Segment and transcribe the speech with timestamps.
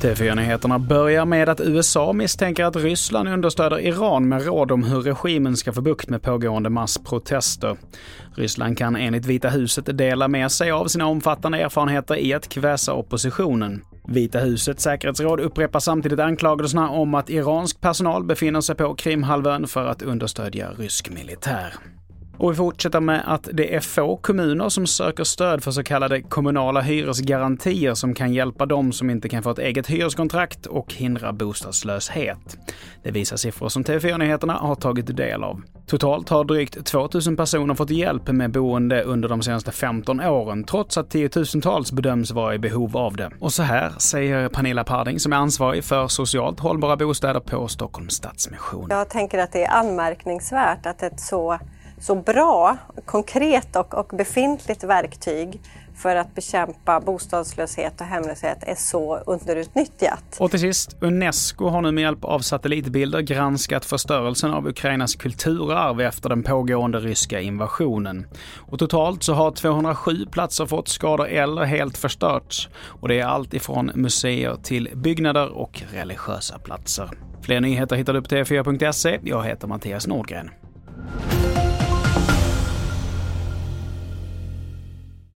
[0.00, 5.56] TV4-nyheterna börjar med att USA misstänker att Ryssland understöder Iran med råd om hur regimen
[5.56, 7.76] ska få bukt med pågående massprotester.
[8.34, 12.92] Ryssland kan enligt Vita huset dela med sig av sina omfattande erfarenheter i att kväsa
[12.92, 13.84] oppositionen.
[14.08, 19.86] Vita husets säkerhetsråd upprepar samtidigt anklagelserna om att iransk personal befinner sig på Krimhalvön för
[19.86, 21.74] att understödja rysk militär.
[22.38, 26.22] Och vi fortsätter med att det är få kommuner som söker stöd för så kallade
[26.22, 31.32] kommunala hyresgarantier som kan hjälpa dem som inte kan få ett eget hyreskontrakt och hindra
[31.32, 32.58] bostadslöshet.
[33.02, 35.62] Det visar siffror som TV4-nyheterna har tagit del av.
[35.86, 40.98] Totalt har drygt 2000 personer fått hjälp med boende under de senaste 15 åren, trots
[40.98, 43.30] att tiotusentals bedöms vara i behov av det.
[43.40, 48.14] Och så här säger Pernilla Parding som är ansvarig för socialt hållbara bostäder på Stockholms
[48.14, 48.86] Stadsmission.
[48.90, 51.58] Jag tänker att det är anmärkningsvärt att ett så
[52.00, 55.60] så bra, konkret och, och befintligt verktyg
[55.98, 60.36] för att bekämpa bostadslöshet och hemlöshet är så underutnyttjat.
[60.40, 66.00] Och till sist, Unesco har nu med hjälp av satellitbilder granskat förstörelsen av Ukrainas kulturarv
[66.00, 68.26] efter den pågående ryska invasionen.
[68.56, 72.68] Och totalt så har 207 platser fått skador eller helt förstörts.
[73.00, 77.10] Och det är allt ifrån museer till byggnader och religiösa platser.
[77.42, 79.18] Fler nyheter hittar du på tv4.se.
[79.22, 80.50] Jag heter Mattias Nordgren.